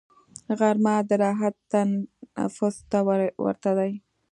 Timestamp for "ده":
3.77-3.87